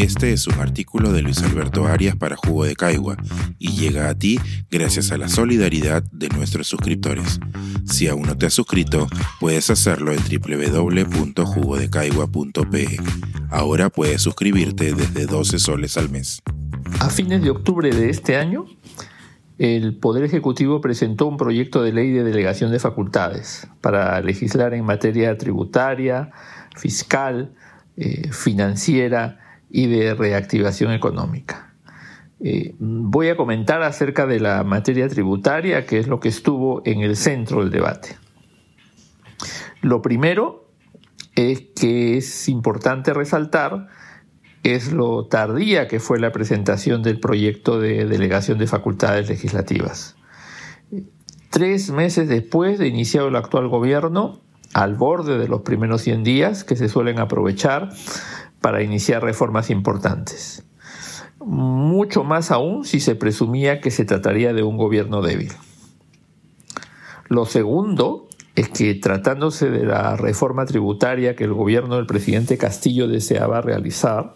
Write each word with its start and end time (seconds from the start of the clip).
Este 0.00 0.32
es 0.32 0.46
un 0.46 0.54
artículo 0.54 1.12
de 1.12 1.20
Luis 1.20 1.42
Alberto 1.42 1.86
Arias 1.86 2.16
para 2.16 2.34
Jugo 2.34 2.64
de 2.64 2.74
Caigua 2.74 3.18
y 3.58 3.72
llega 3.72 4.08
a 4.08 4.14
ti 4.14 4.40
gracias 4.70 5.12
a 5.12 5.18
la 5.18 5.28
solidaridad 5.28 6.02
de 6.04 6.30
nuestros 6.30 6.68
suscriptores. 6.68 7.38
Si 7.84 8.08
aún 8.08 8.22
no 8.22 8.38
te 8.38 8.46
has 8.46 8.54
suscrito, 8.54 9.08
puedes 9.40 9.68
hacerlo 9.68 10.12
en 10.12 10.20
www.jugodecaigua.pe. 10.20 12.96
Ahora 13.50 13.90
puedes 13.90 14.22
suscribirte 14.22 14.94
desde 14.94 15.26
12 15.26 15.58
soles 15.58 15.98
al 15.98 16.08
mes. 16.08 16.40
A 16.98 17.10
fines 17.10 17.42
de 17.42 17.50
octubre 17.50 17.94
de 17.94 18.08
este 18.08 18.38
año, 18.38 18.64
el 19.58 19.98
Poder 19.98 20.24
Ejecutivo 20.24 20.80
presentó 20.80 21.26
un 21.26 21.36
proyecto 21.36 21.82
de 21.82 21.92
ley 21.92 22.10
de 22.10 22.24
delegación 22.24 22.72
de 22.72 22.78
facultades 22.78 23.68
para 23.82 24.18
legislar 24.22 24.72
en 24.72 24.86
materia 24.86 25.36
tributaria, 25.36 26.30
fiscal, 26.74 27.52
eh, 27.98 28.32
financiera 28.32 29.40
y 29.70 29.86
de 29.86 30.14
reactivación 30.14 30.92
económica. 30.92 31.74
Eh, 32.42 32.74
voy 32.78 33.28
a 33.28 33.36
comentar 33.36 33.82
acerca 33.82 34.26
de 34.26 34.40
la 34.40 34.64
materia 34.64 35.08
tributaria, 35.08 35.86
que 35.86 35.98
es 35.98 36.08
lo 36.08 36.20
que 36.20 36.28
estuvo 36.28 36.82
en 36.84 37.00
el 37.00 37.16
centro 37.16 37.60
del 37.60 37.70
debate. 37.70 38.16
Lo 39.82 40.02
primero 40.02 40.70
es 41.34 41.62
que 41.74 42.16
es 42.18 42.48
importante 42.48 43.14
resaltar 43.14 43.88
es 44.62 44.92
lo 44.92 45.26
tardía 45.26 45.88
que 45.88 46.00
fue 46.00 46.18
la 46.18 46.32
presentación 46.32 47.02
del 47.02 47.18
proyecto 47.18 47.80
de 47.80 48.04
delegación 48.04 48.58
de 48.58 48.66
facultades 48.66 49.28
legislativas. 49.28 50.16
Tres 51.50 51.90
meses 51.90 52.28
después 52.28 52.78
de 52.78 52.88
iniciado 52.88 53.28
el 53.28 53.36
actual 53.36 53.68
gobierno, 53.68 54.40
al 54.72 54.94
borde 54.94 55.38
de 55.38 55.48
los 55.48 55.62
primeros 55.62 56.02
100 56.02 56.22
días 56.22 56.64
que 56.64 56.76
se 56.76 56.88
suelen 56.88 57.18
aprovechar 57.18 57.90
para 58.60 58.82
iniciar 58.82 59.22
reformas 59.22 59.70
importantes. 59.70 60.64
Mucho 61.38 62.24
más 62.24 62.50
aún 62.50 62.84
si 62.84 63.00
se 63.00 63.14
presumía 63.14 63.80
que 63.80 63.90
se 63.90 64.04
trataría 64.04 64.52
de 64.52 64.62
un 64.62 64.76
gobierno 64.76 65.22
débil. 65.22 65.52
Lo 67.28 67.46
segundo 67.46 68.28
es 68.56 68.68
que 68.68 68.94
tratándose 68.94 69.70
de 69.70 69.86
la 69.86 70.16
reforma 70.16 70.66
tributaria 70.66 71.36
que 71.36 71.44
el 71.44 71.54
gobierno 71.54 71.96
del 71.96 72.06
presidente 72.06 72.58
Castillo 72.58 73.08
deseaba 73.08 73.62
realizar, 73.62 74.34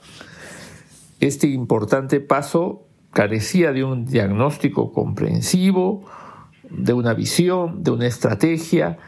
este 1.20 1.48
importante 1.48 2.20
paso 2.20 2.86
carecía 3.12 3.72
de 3.72 3.84
un 3.84 4.06
diagnóstico 4.06 4.92
comprensivo, 4.92 6.04
de 6.70 6.92
una 6.92 7.14
visión, 7.14 7.82
de 7.82 7.90
una 7.90 8.06
estrategia 8.06 8.98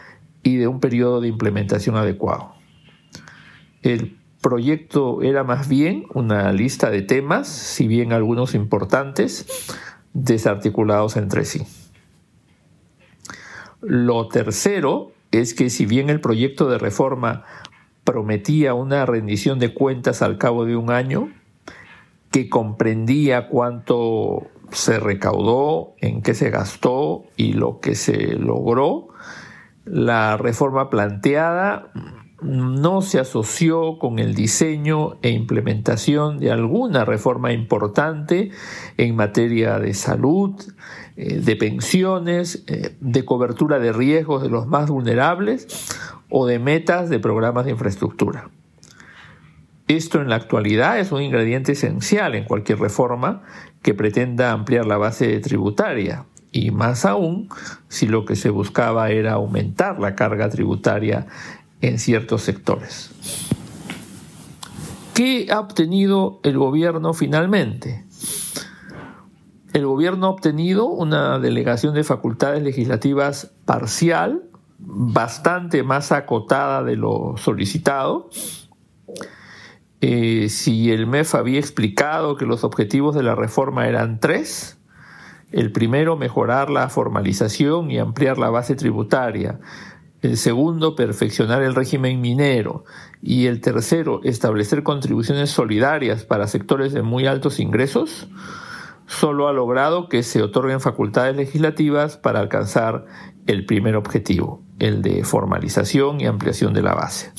y 0.43 0.57
de 0.57 0.69
un 0.69 0.81
periodo 0.81 1.21
de 1.21 1.29
implementación 1.29 1.97
adecuado. 1.97 2.55
El 3.83 4.16
proyecto 4.47 5.23
era 5.23 5.43
más 5.43 5.67
bien 5.67 6.05
una 6.15 6.53
lista 6.53 6.89
de 6.89 7.03
temas, 7.03 7.49
si 7.49 7.89
bien 7.89 8.13
algunos 8.13 8.55
importantes, 8.55 9.45
desarticulados 10.15 11.17
entre 11.17 11.45
sí. 11.45 11.67
Lo 13.81 14.29
tercero 14.29 15.11
es 15.33 15.53
que 15.53 15.69
si 15.69 15.85
bien 15.85 16.11
el 16.11 16.21
proyecto 16.21 16.69
de 16.69 16.79
reforma 16.79 17.43
prometía 18.05 18.73
una 18.73 19.05
rendición 19.05 19.59
de 19.59 19.75
cuentas 19.75 20.23
al 20.23 20.39
cabo 20.39 20.65
de 20.65 20.77
un 20.77 20.93
año, 20.93 21.29
que 22.31 22.49
comprendía 22.49 23.49
cuánto 23.49 24.47
se 24.71 25.01
recaudó, 25.01 25.95
en 26.01 26.23
qué 26.23 26.35
se 26.35 26.51
gastó 26.51 27.25
y 27.37 27.55
lo 27.55 27.81
que 27.81 27.97
se 27.97 28.37
logró, 28.37 29.09
la 29.85 30.37
reforma 30.37 30.89
planteada 30.89 31.91
no 32.43 33.01
se 33.01 33.19
asoció 33.19 33.99
con 33.99 34.19
el 34.19 34.35
diseño 34.35 35.17
e 35.23 35.31
implementación 35.31 36.39
de 36.39 36.53
alguna 36.53 37.05
reforma 37.05 37.53
importante 37.53 38.51
en 38.99 39.17
materia 39.17 39.79
de 39.79 39.95
salud, 39.95 40.53
eh, 41.17 41.41
de 41.41 41.57
pensiones, 41.57 42.65
eh, 42.67 42.95
de 43.01 43.25
cobertura 43.25 43.79
de 43.79 43.93
riesgos 43.93 44.43
de 44.43 44.51
los 44.51 44.67
más 44.67 44.91
vulnerables 44.91 45.89
o 46.29 46.47
de 46.47 46.59
metas 46.59 47.09
de 47.09 47.19
programas 47.19 47.65
de 47.65 47.71
infraestructura. 47.73 48.51
Esto 49.89 50.21
en 50.21 50.29
la 50.29 50.37
actualidad 50.37 50.99
es 50.99 51.13
un 51.13 51.23
ingrediente 51.23 51.73
esencial 51.73 52.35
en 52.35 52.45
cualquier 52.45 52.81
reforma 52.81 53.43
que 53.83 53.95
pretenda 53.95 54.51
ampliar 54.51 54.85
la 54.85 54.97
base 54.97 55.39
tributaria, 55.39 56.25
y 56.51 56.71
más 56.71 57.05
aún 57.05 57.49
si 57.89 58.07
lo 58.09 58.25
que 58.25 58.35
se 58.35 58.51
buscaba 58.51 59.11
era 59.11 59.35
aumentar 59.35 60.01
la 60.01 60.15
carga 60.15 60.49
tributaria 60.49 61.27
en 61.81 61.99
ciertos 61.99 62.43
sectores. 62.43 63.11
¿Qué 65.15 65.49
ha 65.51 65.61
obtenido 65.61 66.41
el 66.43 66.59
gobierno 66.59 67.15
finalmente? 67.15 68.05
El 69.73 69.87
gobierno 69.87 70.27
ha 70.27 70.31
obtenido 70.31 70.87
una 70.87 71.39
delegación 71.39 71.95
de 71.95 72.05
facultades 72.05 72.63
legislativas 72.63 73.53
parcial, 73.65 74.43
bastante 74.79 75.83
más 75.83 76.13
acotada 76.13 76.83
de 76.83 76.97
lo 76.97 77.35
solicitado. 77.37 78.31
Eh, 80.01 80.49
si 80.51 80.93
el 80.93 81.07
MEF 81.07 81.35
había 81.35 81.59
explicado 81.59 82.37
que 82.37 82.45
los 82.45 82.65
objetivos 82.65 83.15
de 83.15 83.23
la 83.23 83.35
reforma 83.35 83.89
eran 83.89 84.21
tres, 84.21 84.79
el 85.53 85.73
primero, 85.73 86.17
mejorar 86.17 86.71
la 86.71 86.89
formalización 86.89 87.91
y 87.91 87.99
ampliar 87.99 88.37
la 88.37 88.51
base 88.51 88.75
tributaria 88.75 89.61
el 90.27 90.37
segundo, 90.37 90.95
perfeccionar 90.95 91.63
el 91.63 91.75
régimen 91.75 92.21
minero. 92.21 92.85
Y 93.23 93.47
el 93.47 93.61
tercero, 93.61 94.21
establecer 94.25 94.83
contribuciones 94.83 95.51
solidarias 95.51 96.25
para 96.25 96.47
sectores 96.49 96.93
de 96.93 97.03
muy 97.03 97.27
altos 97.27 97.61
ingresos, 97.61 98.29
solo 99.07 99.49
ha 99.49 99.53
logrado 99.53 100.09
que 100.09 100.23
se 100.23 100.43
otorguen 100.43 100.81
facultades 100.81 101.37
legislativas 101.37 102.17
para 102.17 102.41
alcanzar 102.41 103.07
el 103.47 103.65
primer 103.65 103.97
objetivo, 103.97 104.63
el 104.79 105.03
de 105.03 105.25
formalización 105.25 106.21
y 106.21 106.27
ampliación 106.27 106.75
de 106.75 106.83
la 106.83 106.95
base. 106.95 107.33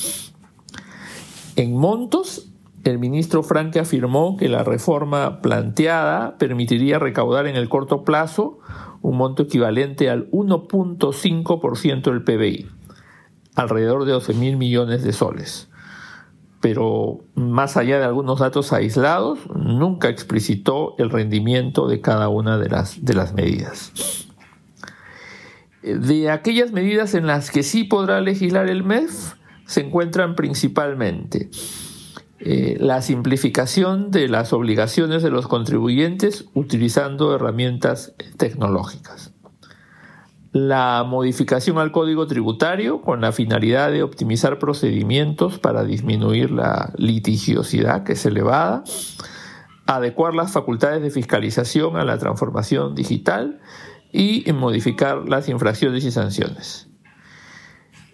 En 1.56 1.76
montos, 1.76 2.48
el 2.84 2.98
ministro 2.98 3.42
Franque 3.42 3.80
afirmó 3.80 4.36
que 4.36 4.48
la 4.48 4.64
reforma 4.64 5.42
planteada 5.42 6.38
permitiría 6.38 6.98
recaudar 6.98 7.46
en 7.46 7.56
el 7.56 7.68
corto 7.68 8.04
plazo 8.04 8.60
un 9.02 9.16
monto 9.16 9.42
equivalente 9.44 10.10
al 10.10 10.30
1.5% 10.30 12.02
del 12.02 12.22
PBI, 12.22 12.77
alrededor 13.58 14.04
de 14.04 14.12
12 14.12 14.34
mil 14.34 14.56
millones 14.56 15.02
de 15.02 15.12
soles. 15.12 15.68
Pero 16.60 17.20
más 17.34 17.76
allá 17.76 17.98
de 17.98 18.04
algunos 18.04 18.38
datos 18.38 18.72
aislados, 18.72 19.40
nunca 19.54 20.08
explicitó 20.08 20.94
el 20.98 21.10
rendimiento 21.10 21.88
de 21.88 22.00
cada 22.00 22.28
una 22.28 22.56
de 22.58 22.68
las, 22.68 23.04
de 23.04 23.14
las 23.14 23.34
medidas. 23.34 23.92
De 25.82 26.30
aquellas 26.30 26.72
medidas 26.72 27.14
en 27.14 27.26
las 27.26 27.50
que 27.50 27.62
sí 27.62 27.84
podrá 27.84 28.20
legislar 28.20 28.68
el 28.68 28.84
MEF, 28.84 29.34
se 29.66 29.80
encuentran 29.80 30.34
principalmente 30.34 31.50
eh, 32.40 32.76
la 32.78 33.02
simplificación 33.02 34.12
de 34.12 34.28
las 34.28 34.52
obligaciones 34.52 35.22
de 35.24 35.30
los 35.30 35.48
contribuyentes 35.48 36.46
utilizando 36.54 37.34
herramientas 37.34 38.14
tecnológicas. 38.36 39.32
La 40.66 41.04
modificación 41.04 41.78
al 41.78 41.92
código 41.92 42.26
tributario 42.26 43.00
con 43.00 43.20
la 43.20 43.30
finalidad 43.30 43.92
de 43.92 44.02
optimizar 44.02 44.58
procedimientos 44.58 45.60
para 45.60 45.84
disminuir 45.84 46.50
la 46.50 46.92
litigiosidad 46.96 48.02
que 48.02 48.14
es 48.14 48.26
elevada, 48.26 48.82
adecuar 49.86 50.34
las 50.34 50.50
facultades 50.50 51.00
de 51.00 51.10
fiscalización 51.10 51.96
a 51.96 52.04
la 52.04 52.18
transformación 52.18 52.96
digital 52.96 53.60
y 54.10 54.50
modificar 54.52 55.28
las 55.28 55.48
infracciones 55.48 56.04
y 56.04 56.10
sanciones. 56.10 56.88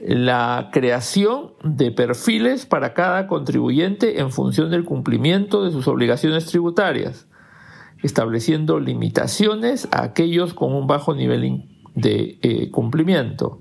La 0.00 0.69
creación 0.71 1.55
de 1.62 1.93
perfiles 1.93 2.67
para 2.67 2.93
cada 2.93 3.26
contribuyente 3.26 4.20
en 4.20 4.31
función 4.31 4.70
del 4.70 4.85
cumplimiento 4.85 5.64
de 5.64 5.70
sus 5.70 5.88
obligaciones 5.88 6.44
tributarias, 6.44 7.26
estableciendo 8.02 8.81
limitaciones 8.81 9.88
a 9.93 10.02
aquellos 10.02 10.52
con 10.52 10.75
un 10.75 10.87
bajo 10.87 11.14
nivel 11.14 11.70
de 11.94 12.38
eh, 12.43 12.70
cumplimiento, 12.70 13.61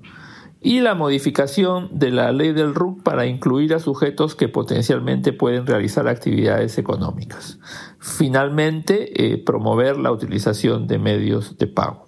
y 0.61 0.79
la 0.79 0.95
modificación 0.95 1.89
de 1.91 2.11
la 2.11 2.31
ley 2.31 2.53
del 2.53 2.73
RUC 2.73 3.03
para 3.03 3.25
incluir 3.25 3.73
a 3.73 3.79
sujetos 3.79 4.33
que 4.33 4.47
potencialmente 4.47 5.33
pueden 5.33 5.67
realizar 5.67 6.07
actividades 6.07 6.77
económicas. 6.77 7.59
Finalmente, 7.99 9.33
eh, 9.33 9.37
promover 9.37 9.97
la 9.97 10.11
utilización 10.11 10.87
de 10.87 10.99
medios 10.99 11.57
de 11.57 11.67
pago. 11.67 12.05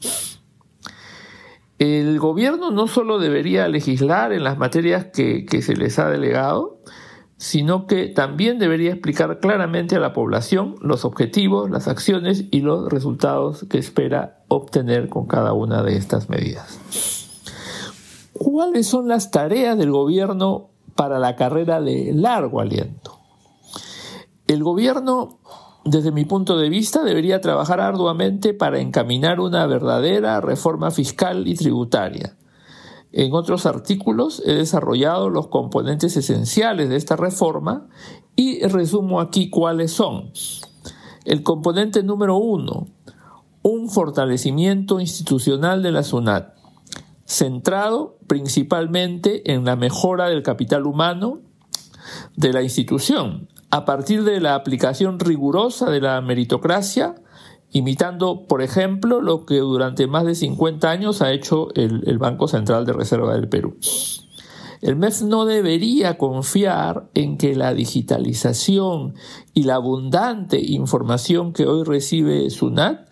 El 1.78 2.20
gobierno 2.20 2.72
no 2.72 2.88
solo 2.88 3.20
debería 3.20 3.68
legislar 3.68 4.32
en 4.32 4.46
las 4.46 4.58
materias 4.58 5.08
que, 5.14 5.46
se 5.62 5.76
les 5.76 6.00
ha 6.00 6.10
delegado, 6.10 6.80
sino 7.38 7.86
que 7.86 8.08
también 8.08 8.60
debería 8.60 8.92
explicar 8.92 9.40
claramente 9.40 9.96
a 9.96 10.00
la 10.00 10.14
población 10.14 10.76
los 10.82 11.04
objetivos, 11.04 11.70
las 11.70 11.88
acciones 11.88 12.46
y 12.52 12.62
los 12.62 12.90
resultados 12.90 13.66
que 13.70 13.78
espera 13.78 14.44
obtener 14.48 15.10
con 15.10 15.26
cada 15.26 15.54
una 15.54 15.84
de 15.84 15.98
estas 15.98 16.30
medidas. 16.30 16.80
¿Cuáles 18.34 18.88
son 18.88 19.08
las 19.08 19.32
tareas 19.32 19.78
del 19.78 19.92
gobierno 19.92 20.70
para 20.96 21.20
la 21.20 21.36
carrera 21.36 21.82
de 21.82 22.12
largo 22.14 22.62
aliento? 22.62 23.20
El 24.48 24.64
gobierno, 24.64 25.40
desde 25.84 26.12
mi 26.12 26.24
punto 26.24 26.58
de 26.58 26.70
vista, 26.70 27.04
debería 27.04 27.42
trabajar 27.42 27.82
arduamente 27.82 28.54
para 28.54 28.80
encaminar 28.80 29.40
una 29.40 29.66
verdadera 29.68 30.40
reforma 30.40 30.92
fiscal 30.92 31.48
y 31.48 31.56
tributaria. 31.56 32.38
En 33.18 33.34
otros 33.34 33.66
artículos 33.66 34.44
he 34.46 34.56
desarrollado 34.56 35.30
los 35.30 35.48
componentes 35.48 36.18
esenciales 36.18 36.90
de 36.90 36.98
esta 36.98 37.16
reforma 37.16 37.88
y 38.36 38.62
resumo 38.68 39.22
aquí 39.22 39.50
cuáles 39.50 39.94
son. 39.94 40.32
El 41.24 41.42
componente 41.42 42.04
número 42.04 42.36
uno, 42.36 42.88
un 43.62 43.90
fortalecimiento 43.90 45.00
institucional 45.00 45.82
de 45.82 45.94
la 45.94 46.04
SUNAT, 46.04 46.56
centrado 47.26 48.18
principalmente 48.28 49.54
en 49.54 49.64
la 49.64 49.78
mejora 49.78 50.28
del 50.28 50.44
capital 50.44 50.86
humano 50.86 51.40
de 52.36 52.52
la 52.52 52.64
institución, 52.64 53.48
a 53.70 53.86
partir 53.86 54.26
de 54.26 54.42
la 54.42 54.56
aplicación 54.56 55.22
rigurosa 55.22 55.90
de 55.90 56.02
la 56.02 56.20
meritocracia, 56.20 57.16
imitando, 57.72 58.46
por 58.48 58.62
ejemplo, 58.62 59.22
lo 59.22 59.46
que 59.46 59.58
durante 59.58 60.08
más 60.08 60.26
de 60.26 60.36
50 60.36 60.90
años 60.90 61.22
ha 61.22 61.32
hecho 61.32 61.74
el, 61.76 62.18
Banco 62.18 62.48
Central 62.48 62.86
de 62.86 62.94
Reserva 62.94 63.34
del 63.34 63.50
Perú. 63.50 63.78
El 64.82 64.96
MEF 64.96 65.24
no 65.24 65.46
debería 65.46 66.18
confiar 66.18 67.10
en 67.16 67.38
que 67.38 67.56
la 67.56 67.74
digitalización 67.74 69.16
y 69.54 69.64
la 69.64 69.76
abundante 69.76 70.60
información 70.62 71.54
que 71.54 71.66
hoy 71.66 71.84
recibe 71.84 72.50
SUNAT 72.50 73.08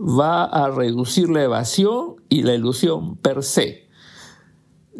va 0.00 0.44
a 0.44 0.70
reducir 0.70 1.28
la 1.28 1.42
evasión 1.42 2.16
y 2.28 2.42
la 2.42 2.54
ilusión 2.54 3.16
per 3.16 3.42
se. 3.42 3.88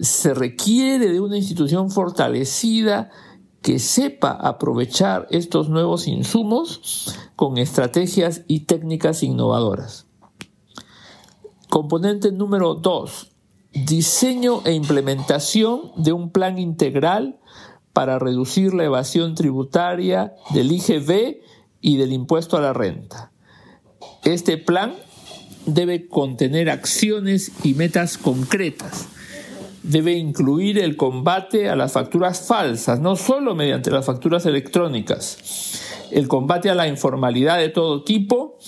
Se 0.01 0.35
requiere 0.35 1.09
de 1.11 1.21
una 1.21 1.39
institución 1.39 1.91
fortalecida 1.91 3.11
que 3.69 3.79
sepa 3.79 4.31
aprovechar 4.31 5.27
estos 5.31 5.69
nuevos 5.69 6.09
insumos 6.09 7.15
con 7.37 7.59
estrategias 7.59 8.41
y 8.49 8.61
técnicas 8.61 9.23
innovadoras. 9.23 10.07
Componente 11.69 12.33
número 12.33 12.77
2. 12.77 13.31
Diseño 13.85 14.63
e 14.65 14.73
implementación 14.73 15.93
de 15.97 16.15
un 16.15 16.31
plan 16.31 16.59
integral 16.59 17.41
para 17.93 18.19
reducir 18.19 18.73
la 18.73 18.85
evasión 18.85 19.35
tributaria 19.35 20.33
del 20.55 20.73
IGB 20.73 21.43
y 21.83 21.99
del 21.99 22.15
impuesto 22.15 22.57
a 22.57 22.63
la 22.63 22.73
renta. 22.73 23.33
Este 24.25 24.57
plan 24.57 24.95
debe 25.67 26.09
contener 26.09 26.71
acciones 26.71 27.53
y 27.63 27.75
metas 27.75 28.17
concretas 28.17 29.09
debe 29.89 30.13
incluir 30.13 30.79
el 30.79 30.97
combate 30.97 31.71
a 31.71 31.77
las 31.77 31.93
facturas 31.93 32.47
falsas, 32.47 33.01
no 33.01 33.17
solo 33.17 33.55
mediante 33.55 33.91
las 33.91 34.05
facturas 34.05 34.45
electrónicas, 34.45 36.09
el 36.11 36.29
combate 36.29 36.69
a 36.69 36.75
la 36.75 36.89
informalidad 36.89 37.59
de 37.59 37.71
todo 37.71 38.05
tipo 38.05 38.59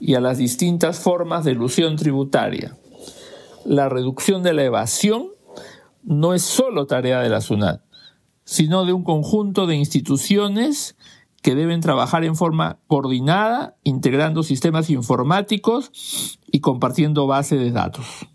y 0.00 0.14
a 0.14 0.20
las 0.20 0.38
distintas 0.38 0.98
formas 0.98 1.44
de 1.44 1.52
ilusión 1.52 1.96
tributaria. 1.96 2.76
La 3.64 3.88
reducción 3.88 4.42
de 4.42 4.52
la 4.52 4.64
evasión 4.64 5.28
no 6.02 6.34
es 6.34 6.42
solo 6.42 6.86
tarea 6.86 7.20
de 7.20 7.30
la 7.30 7.40
SUNAT, 7.40 7.82
sino 8.44 8.84
de 8.84 8.92
un 8.92 9.04
conjunto 9.04 9.66
de 9.66 9.76
instituciones 9.76 10.96
que 11.40 11.54
deben 11.54 11.80
trabajar 11.80 12.24
en 12.24 12.36
forma 12.36 12.78
coordinada, 12.88 13.76
integrando 13.84 14.42
sistemas 14.42 14.90
informáticos 14.90 16.38
y 16.50 16.60
compartiendo 16.60 17.26
bases 17.26 17.60
de 17.60 17.70
datos. 17.70 18.26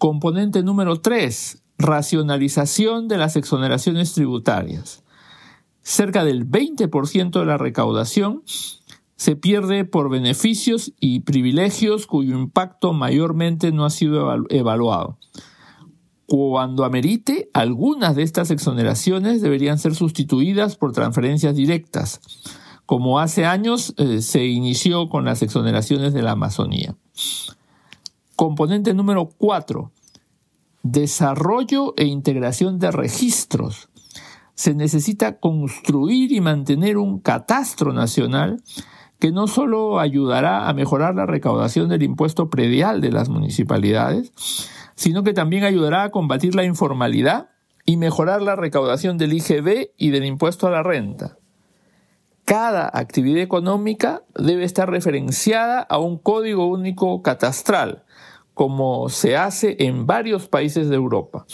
Componente 0.00 0.62
número 0.62 1.02
3. 1.02 1.62
Racionalización 1.76 3.06
de 3.06 3.18
las 3.18 3.36
exoneraciones 3.36 4.14
tributarias. 4.14 5.04
Cerca 5.82 6.24
del 6.24 6.48
20% 6.48 7.38
de 7.38 7.44
la 7.44 7.58
recaudación 7.58 8.42
se 9.16 9.36
pierde 9.36 9.84
por 9.84 10.08
beneficios 10.08 10.94
y 11.00 11.20
privilegios 11.20 12.06
cuyo 12.06 12.34
impacto 12.34 12.94
mayormente 12.94 13.72
no 13.72 13.84
ha 13.84 13.90
sido 13.90 14.46
evaluado. 14.48 15.18
Cuando 16.24 16.86
amerite, 16.86 17.50
algunas 17.52 18.16
de 18.16 18.22
estas 18.22 18.50
exoneraciones 18.50 19.42
deberían 19.42 19.78
ser 19.78 19.94
sustituidas 19.94 20.76
por 20.76 20.92
transferencias 20.92 21.54
directas, 21.54 22.22
como 22.86 23.20
hace 23.20 23.44
años 23.44 23.92
eh, 23.98 24.22
se 24.22 24.46
inició 24.46 25.10
con 25.10 25.26
las 25.26 25.42
exoneraciones 25.42 26.14
de 26.14 26.22
la 26.22 26.30
Amazonía. 26.30 26.96
Componente 28.40 28.94
número 28.94 29.26
4. 29.36 29.92
Desarrollo 30.82 31.92
e 31.98 32.06
integración 32.06 32.78
de 32.78 32.90
registros. 32.90 33.90
Se 34.54 34.74
necesita 34.74 35.38
construir 35.38 36.32
y 36.32 36.40
mantener 36.40 36.96
un 36.96 37.20
catastro 37.20 37.92
nacional 37.92 38.62
que 39.18 39.30
no 39.30 39.46
solo 39.46 40.00
ayudará 40.00 40.70
a 40.70 40.72
mejorar 40.72 41.14
la 41.16 41.26
recaudación 41.26 41.90
del 41.90 42.02
impuesto 42.02 42.48
predial 42.48 43.02
de 43.02 43.12
las 43.12 43.28
municipalidades, 43.28 44.32
sino 44.94 45.22
que 45.22 45.34
también 45.34 45.64
ayudará 45.64 46.04
a 46.04 46.10
combatir 46.10 46.54
la 46.54 46.64
informalidad 46.64 47.50
y 47.84 47.98
mejorar 47.98 48.40
la 48.40 48.56
recaudación 48.56 49.18
del 49.18 49.34
IGB 49.34 49.90
y 49.98 50.08
del 50.08 50.24
impuesto 50.24 50.66
a 50.66 50.70
la 50.70 50.82
renta. 50.82 51.36
Cada 52.46 52.90
actividad 52.94 53.42
económica 53.42 54.22
debe 54.34 54.64
estar 54.64 54.90
referenciada 54.90 55.80
a 55.80 55.98
un 55.98 56.18
código 56.18 56.66
único 56.66 57.22
catastral, 57.22 58.02
como 58.60 59.08
se 59.08 59.38
hace 59.38 59.74
en 59.78 60.04
varios 60.04 60.46
países 60.46 60.90
de 60.90 60.94
Europa. 60.94 61.46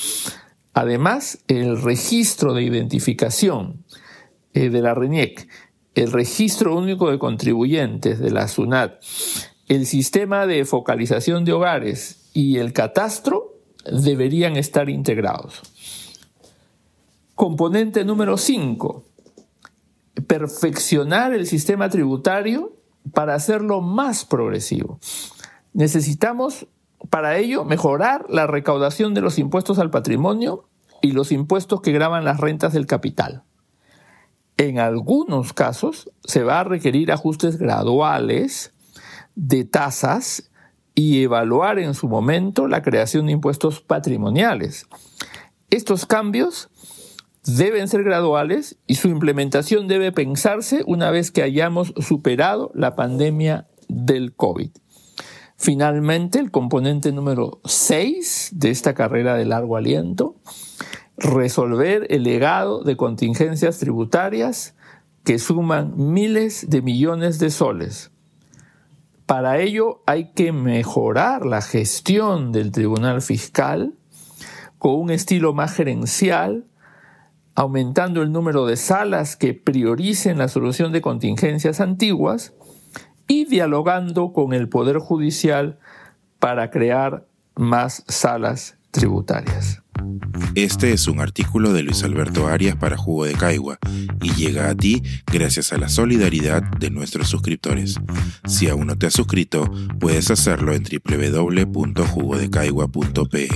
Además, 0.72 1.38
el 1.46 1.80
registro 1.80 2.52
de 2.52 2.64
identificación 2.64 3.84
eh, 4.54 4.70
de 4.70 4.82
la 4.82 4.92
RENIEC, 4.92 5.46
el 5.94 6.10
registro 6.10 6.76
único 6.76 7.08
de 7.08 7.20
contribuyentes 7.20 8.18
de 8.18 8.32
la 8.32 8.48
SUNAT, 8.48 9.00
el 9.68 9.86
sistema 9.86 10.48
de 10.48 10.64
focalización 10.64 11.44
de 11.44 11.52
hogares 11.52 12.28
y 12.34 12.56
el 12.56 12.72
catastro 12.72 13.54
deberían 13.84 14.56
estar 14.56 14.90
integrados. 14.90 15.62
Componente 17.36 18.04
número 18.04 18.36
5. 18.36 19.04
Perfeccionar 20.26 21.34
el 21.34 21.46
sistema 21.46 21.88
tributario 21.88 22.72
para 23.12 23.36
hacerlo 23.36 23.80
más 23.80 24.24
progresivo. 24.24 24.98
Necesitamos 25.72 26.66
para 27.10 27.36
ello, 27.36 27.64
mejorar 27.64 28.26
la 28.28 28.46
recaudación 28.46 29.14
de 29.14 29.20
los 29.20 29.38
impuestos 29.38 29.78
al 29.78 29.90
patrimonio 29.90 30.68
y 31.02 31.12
los 31.12 31.32
impuestos 31.32 31.80
que 31.80 31.92
graban 31.92 32.24
las 32.24 32.40
rentas 32.40 32.72
del 32.72 32.86
capital. 32.86 33.42
En 34.56 34.78
algunos 34.78 35.52
casos 35.52 36.10
se 36.24 36.42
va 36.42 36.60
a 36.60 36.64
requerir 36.64 37.12
ajustes 37.12 37.58
graduales 37.58 38.72
de 39.34 39.64
tasas 39.64 40.50
y 40.94 41.22
evaluar 41.22 41.78
en 41.78 41.92
su 41.94 42.08
momento 42.08 42.66
la 42.66 42.82
creación 42.82 43.26
de 43.26 43.32
impuestos 43.32 43.82
patrimoniales. 43.82 44.86
Estos 45.68 46.06
cambios 46.06 46.70
deben 47.44 47.86
ser 47.86 48.02
graduales 48.02 48.78
y 48.86 48.94
su 48.94 49.08
implementación 49.08 49.88
debe 49.88 50.10
pensarse 50.10 50.82
una 50.86 51.10
vez 51.10 51.30
que 51.30 51.42
hayamos 51.42 51.92
superado 51.98 52.72
la 52.74 52.96
pandemia 52.96 53.68
del 53.88 54.34
COVID. 54.34 54.70
Finalmente, 55.56 56.38
el 56.38 56.50
componente 56.50 57.12
número 57.12 57.60
6 57.64 58.50
de 58.52 58.70
esta 58.70 58.94
carrera 58.94 59.36
de 59.36 59.46
largo 59.46 59.76
aliento, 59.76 60.36
resolver 61.16 62.06
el 62.10 62.24
legado 62.24 62.82
de 62.82 62.96
contingencias 62.96 63.78
tributarias 63.78 64.74
que 65.24 65.38
suman 65.38 65.94
miles 65.96 66.68
de 66.68 66.82
millones 66.82 67.38
de 67.38 67.50
soles. 67.50 68.10
Para 69.24 69.58
ello 69.58 70.02
hay 70.06 70.32
que 70.32 70.52
mejorar 70.52 71.46
la 71.46 71.62
gestión 71.62 72.52
del 72.52 72.70
Tribunal 72.70 73.22
Fiscal 73.22 73.94
con 74.78 74.94
un 75.00 75.10
estilo 75.10 75.52
más 75.52 75.74
gerencial, 75.74 76.66
aumentando 77.54 78.22
el 78.22 78.30
número 78.30 78.66
de 78.66 78.76
salas 78.76 79.36
que 79.36 79.54
prioricen 79.54 80.38
la 80.38 80.48
solución 80.48 80.92
de 80.92 81.00
contingencias 81.00 81.80
antiguas 81.80 82.52
y 83.26 83.44
dialogando 83.44 84.32
con 84.32 84.52
el 84.52 84.68
Poder 84.68 84.98
Judicial 84.98 85.78
para 86.38 86.70
crear 86.70 87.26
más 87.54 88.04
salas 88.08 88.76
tributarias. 88.90 89.82
Este 90.54 90.92
es 90.92 91.08
un 91.08 91.20
artículo 91.20 91.72
de 91.72 91.82
Luis 91.82 92.02
Alberto 92.02 92.46
Arias 92.46 92.76
para 92.76 92.96
Jugo 92.96 93.24
de 93.24 93.34
Caigua 93.34 93.78
y 94.22 94.32
llega 94.32 94.70
a 94.70 94.74
ti 94.74 95.02
gracias 95.26 95.72
a 95.72 95.78
la 95.78 95.88
solidaridad 95.88 96.62
de 96.62 96.90
nuestros 96.90 97.28
suscriptores. 97.28 97.96
Si 98.46 98.68
aún 98.68 98.86
no 98.86 98.96
te 98.96 99.06
has 99.06 99.14
suscrito, 99.14 99.70
puedes 99.98 100.30
hacerlo 100.30 100.72
en 100.72 100.82
www.jugodecaigua.pe. 100.82 103.48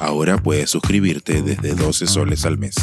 Ahora 0.00 0.38
puedes 0.38 0.70
suscribirte 0.70 1.42
desde 1.42 1.74
12 1.74 2.06
soles 2.06 2.46
al 2.46 2.58
mes. 2.58 2.74